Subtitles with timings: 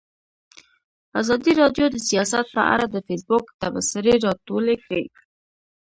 [1.21, 5.05] ازادي راډیو د سیاست په اړه د فیسبوک تبصرې راټولې کړي.